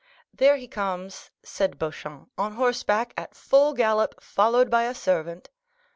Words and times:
"There 0.33 0.55
he 0.57 0.67
comes," 0.67 1.29
said 1.43 1.77
Beauchamp, 1.77 2.31
"on 2.35 2.53
horseback, 2.53 3.13
at 3.15 3.35
full 3.35 3.73
gallop, 3.73 4.19
followed 4.19 4.67
by 4.71 4.85
a 4.85 4.95
servant." 4.95 5.51